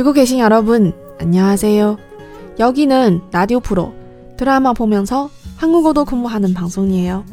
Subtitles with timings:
[0.00, 1.98] 듣고 계신 여러분, 안녕하세요.
[2.58, 3.94] 여기는 라디오 프로
[4.36, 7.24] 드라마 보면서 한국어도 공부하는 방송이에요.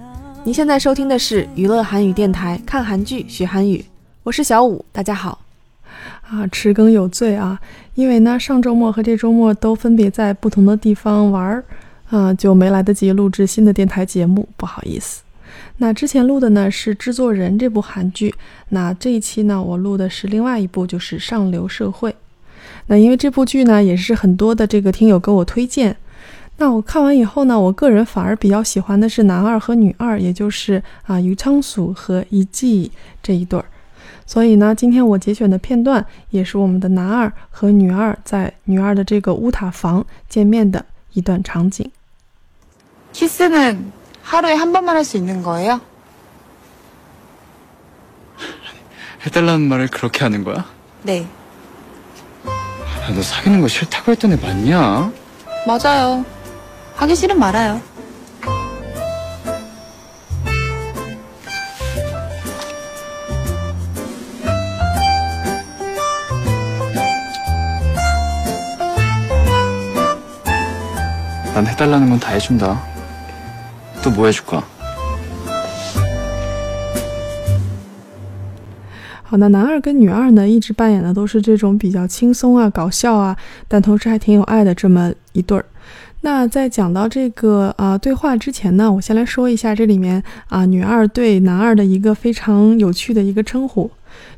[0.46, 3.86] 你现在收听的是娱乐韩语电台，看韩剧学韩语，
[4.23, 5.39] 我是小五，大家好。
[6.29, 7.59] 啊，迟更有罪啊！
[7.95, 11.63] 因为呢，上周末和这周末都分别在不同的地方玩儿，
[12.09, 15.21] 啊，就没来得及录制新的电台节目，不好意思。
[15.77, 18.33] 那之前录的呢是《制作人》这部韩剧，
[18.69, 22.11] 那这一期呢我录的是另外一部，就是《上流社会》。
[22.87, 25.96] 那因为这部剧呢也是很多的这个听友给我推荐，
[26.57, 33.66] 那我看完以后呢，我个人反而比较喜欢的是男二和女二，也就是啊于昌素和一季这一对儿。
[34.25, 41.92] 所以呢，今天我节选的片段也是我们的男二和女二在女二的这个乌塔房见面的一段场景。
[43.11, 43.92] 키스는
[44.23, 45.80] 하루에 한 번만 할 수 있는 거예요?
[49.26, 50.66] 해달라는 말을 그렇게 하는 거야?
[51.03, 51.28] 네.
[53.09, 55.11] 야, 너 사귀는 거 싫다고 했던 애 맞냐?
[55.67, 56.25] 맞아요.
[56.97, 57.81] 하기 싫으면 말아요.
[71.55, 72.81] 난 해달라는 건 다 해준다.
[74.03, 74.62] 또 뭐 해줄 거
[79.31, 83.37] 好，那男二跟女二呢，一直扮演的都是这种比较轻松啊、搞笑啊，
[83.69, 85.62] 但同时还挺有爱的这么一对儿。
[86.23, 93.91] 那在讲到这个啊对话之前呢，我先来说一下这里面啊女二对男二的一个非常有趣的一个称呼，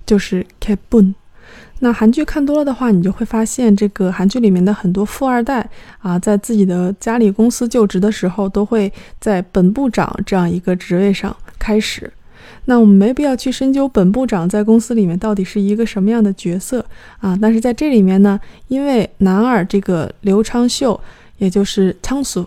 [0.05, 1.15] 就是 Kebun。
[1.79, 12.13] 那韩剧看多了的话，你就会发现这个韩剧里面的很多富二代啊，在自己的家里公司就职的时候，都会在本部长这样一个职位上开始。
[12.71, 16.87] 那我们没必要去深究本部长在公司里面到底是一个什么样的角色
[17.19, 21.01] 啊，但是在这里面呢，因为男二这个刘昌秀，
[21.39, 22.47] 也就是昌素，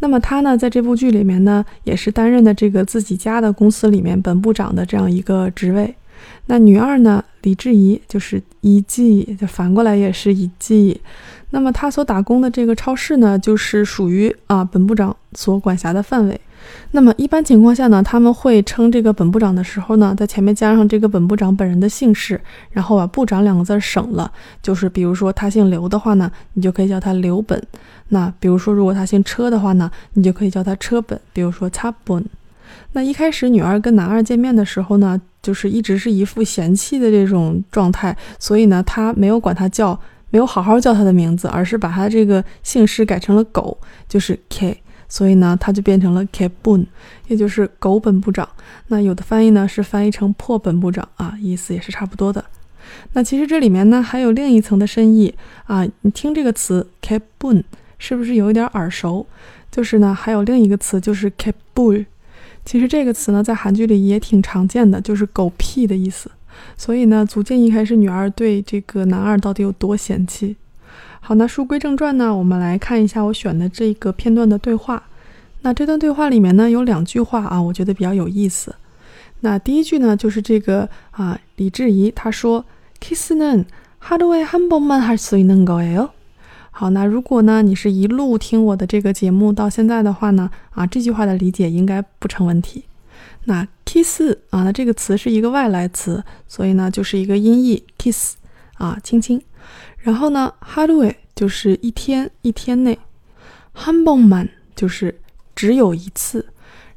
[0.00, 5.94] 那么他呢在这部剧里面呢，也是担任的这个自己家的公司里面本部长的这样一个职位。
[6.48, 11.00] 那女二呢，李智怡就是一季，就反过来也是一季。
[11.48, 16.38] 那么她所打工的这个超市呢，就是属于啊本部长所管辖的范围。
[16.92, 22.40] 那么一般情况下呢，他们会称这个本部长的时候呢，在前面加上这个本部长本人的姓氏，
[22.70, 24.30] 然后把“部长”两个字省了。
[24.62, 27.62] 就是比如说他姓刘的话呢，你就可以叫他刘本。
[28.08, 31.20] 那比如说如果他姓车的话呢，你就可以叫他车本。
[31.32, 32.24] 比如说擦本。
[32.92, 39.98] 那一开始女二跟男二见面的时候呢，就是一直是一副嫌弃的这种状态，所以呢，他没有管他叫，
[40.30, 43.76] 没有好好叫他的名字，而是把他这个姓氏改成了狗，
[44.08, 44.82] 就是 K。
[45.08, 46.86] 所以呢，它就变成了 Kebun，
[47.28, 48.48] 也就是狗本部长。
[48.88, 52.44] 那有的翻译呢是翻译成破本部长啊，意思也是差不多的。
[53.12, 55.34] 那其实这里面呢还有另一层的深意
[55.64, 57.64] 啊，你听这个词 Kebun
[57.98, 59.26] 是不是有一点耳熟？
[59.70, 62.06] 就是呢还有另一个词就是 Kebul，
[62.64, 66.30] 其实这个词呢在韩剧里也挺常见的，就是狗屁的意思。
[66.76, 70.56] 所以呢，足见一开始女二对这个男二到底有多嫌弃。
[71.19, 75.03] 好，那书归正传呢，我们来看一下我选的这个片段的对话。
[75.61, 78.75] 那这段对话里面呢，有两句话啊，我觉得比较有意思。
[79.41, 86.09] 那第一句呢，就是这个啊，李智怡她说：“Kiss 는하루에한번만할수있는거예 요。
[86.71, 92.85] ”好，那如果呢，你是一路听我的这个节目到现在的话呢，啊，这句话的理解应该不成问题。
[93.45, 98.35] 那 kiss 啊，那这个词是一个外来词，所以呢，就是一个音译 kiss
[98.75, 99.41] 啊，亲亲。
[99.97, 102.97] 然后呢，하루에就是一天一天内，
[103.75, 105.21] 한번만就是
[105.55, 106.47] 只有一次。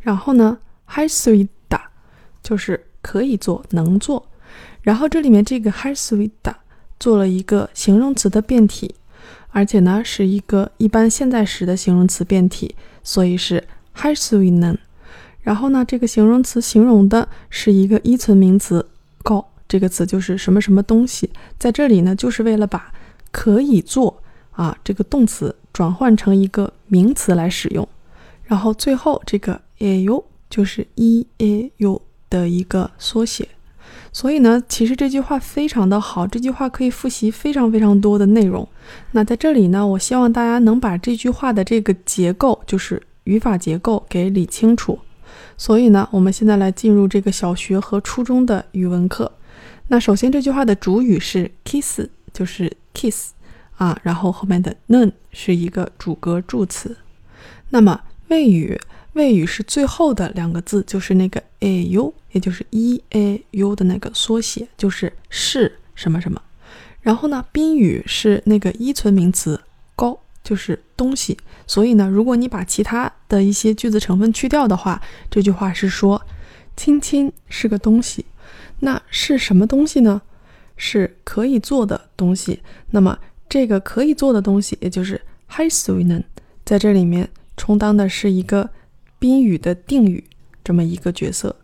[0.00, 0.58] 然后呢，
[0.88, 1.80] 할수있다
[2.42, 4.28] 就是可以做能做。
[4.82, 6.54] 然后这里面这个할수있다
[6.98, 8.94] 做了一个形容词的变体，
[9.50, 14.76] 而且呢是一个一般现在时的形容词变体，所以是할수있는
[15.40, 18.86] 然后呢，这个形容词形容的是一个依存名词거
[19.69, 21.29] 这个词就是什么什么东西，
[21.59, 22.91] 在这里呢，就是为了把
[23.31, 24.21] 可以做
[24.51, 27.87] 啊，这个动词转换成一个名词来使用，
[28.43, 32.01] 然后最后这个 a u 就是 e a u
[32.31, 33.47] 的一个缩写，
[34.11, 38.67] 所以呢，其实这句话非常的好，这句话可以复习非常非常多的内容。
[39.11, 44.97] 那在这里呢，我希望大家能把这句话的这个结构，就是语法结构给理清楚。
[45.57, 49.31] 所以呢，我们现在来进入这个小学和初中的语文课。
[49.89, 52.07] 那首先这句话的主语是 kiss。
[52.31, 53.31] 就是 kiss
[53.75, 56.95] 啊，然后后面的 nun 是一个主格助词。
[57.69, 58.79] 那么谓语，
[59.13, 66.39] 谓语是最后的两个字，就是那个 a u，也就是 e a u 的那个缩写，就是是什么什么。
[67.01, 69.59] 然后呢，宾语是那个依存名词
[69.95, 71.35] 高，就是东西。
[71.65, 75.01] 所以呢，如果你把其他的一些句子成分去掉的话，
[75.31, 76.21] 这句话是说，
[76.77, 78.23] 亲亲是个东西。
[78.79, 80.21] 那是什么东西呢？
[80.77, 82.61] 是可以做的东西。
[82.91, 86.23] 那么这个可以做的东西，也就是 high s u i n e n
[86.63, 88.69] 在这里面充当的是一个
[89.17, 90.23] 宾语的定语
[90.63, 91.55] 这么一个角色。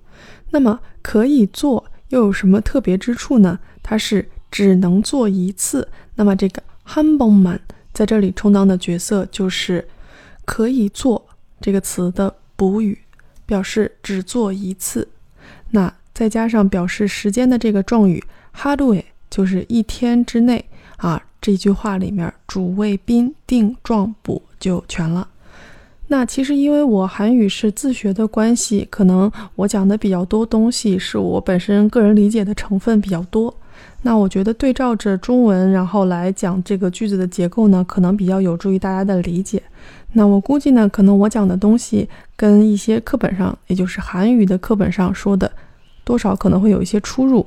[0.50, 3.60] 那么可以做又有什么特别之处呢？
[3.82, 5.88] 它是只能做一次。
[6.16, 7.60] 那么这个 humble man
[7.94, 9.88] 在这里充当的角色就是
[10.44, 11.26] 可以做
[11.62, 12.98] 这个词的补语，
[13.46, 15.08] 表示只做一次。
[15.72, 18.24] 那再加上表示时间的这个状语
[18.58, 20.66] harue，就是一天之内
[20.98, 21.22] 啊。
[21.42, 25.28] 这句话里面主谓宾定状补就全了。
[26.08, 33.54] 那其实因为我韩语是自学的关系，可能我讲的比较多东西是我本身个人理解的成分比较多。
[34.02, 39.62] 那我觉得对照着中文，然后来讲这个句子的结构呢，可能比较有助于大家的理解。
[40.14, 45.52] 那我估计呢，可能我讲的东西跟一些课本上，也就是韩语的课本上说的。
[46.05, 47.47] 多少可能会有一些出入。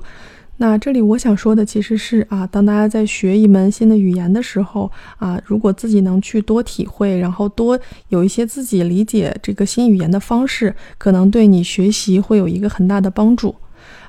[0.58, 7.78] 那这里我想说的其实是啊，当大家在学一门新的语言的时候啊，如果自己能去多体会，然后多
[8.10, 13.56] 有一些自己理解这个新语言的方式，可能对你学习会有一个很大的帮助。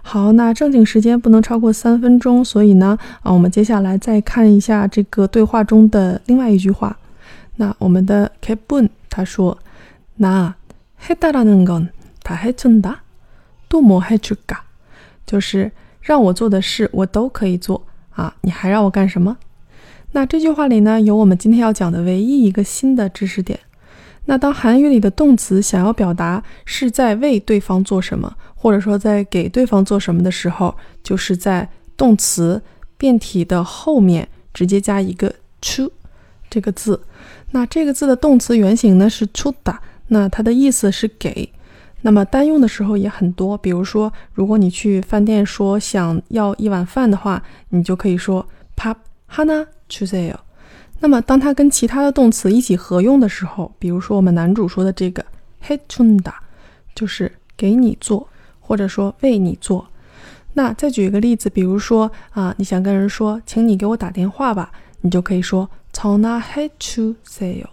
[0.02, 6.94] 好，那正经时间不能超过三分钟，所以呢啊，我们接下来再看一下这个对话中的另外一句话。
[7.56, 9.56] 那我们的 Kebun 他说：“
[10.16, 10.54] 那
[11.06, 12.96] 해달라는건다해준다。”
[13.69, 14.65] 多么还去嘎，
[15.25, 15.71] 就是
[16.01, 18.35] 让我做的事我都可以做啊！
[18.41, 19.37] 你还让我干什么？
[20.11, 23.59] 那这句话里呢，有我们今天要讲的唯一一个新的知识点。
[24.25, 32.61] 那当韩语里的动词想要表达是在为对方做什么，或者说在给对方做什么的时候，就是在动词
[32.97, 35.91] 变体的后面直接加一个 to
[36.49, 37.01] 这个字。
[37.51, 39.77] 那这个字的动词原形呢是 to da，
[40.07, 41.53] 那它的意思是给。
[42.01, 48.47] 那么单用的时候也很多，比如说，如果你去饭店说想要一碗饭的话，你就可以说
[48.77, 48.95] pop
[49.29, 50.35] hana chuseyo。
[51.01, 55.25] 那么当它跟其他的动词一起合用的时候，比如说我们男主说的这个
[55.65, 56.33] hechunda，
[56.95, 58.27] 就是给你做，
[58.59, 59.85] 或者说为你做。
[60.53, 67.67] 那再举一个例子，比如说啊，你想跟人说，请你给我打电话吧，你就可以说 tona hechuseyo。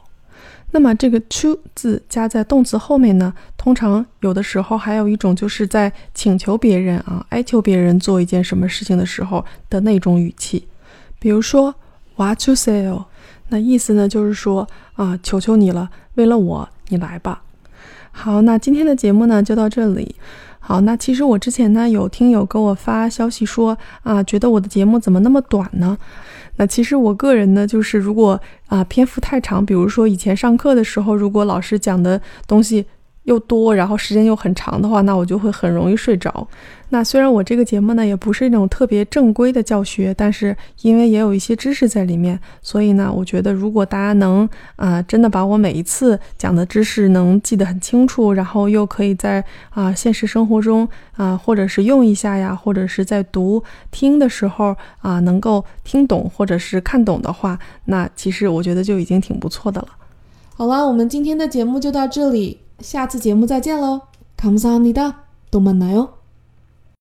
[0.76, 10.69] 那么这个 to 字加在动词后面呢，通常有的时候还有一种就是在请求别人啊、哀求别人做一件什么事情的时候的那种语气。
[11.19, 11.75] 比如说
[12.17, 12.87] What to say？
[13.49, 17.43] 那意思呢就是说啊，求求你了，为了我，你来吧。
[18.12, 20.14] 好，那今天的节目呢就到这里。
[20.66, 25.96] 好，那其实我之前呢有听友给我发消息说啊，觉得我的节目怎么那么短呢？
[26.56, 32.84] 那其实我个人呢，就是如果啊篇幅太长，比如说以前上课的时候，如果老师讲的东西。
[33.26, 36.49] 又多，然后时间又很长的话，那我就会很容易睡着。
[36.88, 59.88] 那虽然我这个节目呢也不是那种特别正规的教学，但是因为也有一些知识在里面，所以呢，我觉得如果大家能啊真的把我每一次讲的知识能记得很清楚，然后又可以在啊现实生活中啊或者是用一下呀，或者是在读听的时候啊能够听懂或者是看懂的话，那其实我觉得就已经挺不错的了。
[60.54, 62.61] 好了，我们今天的节目就到这里。
[62.79, 64.01] 下次节目再见喽，
[64.38, 66.14] 감사합니다，또 만나요。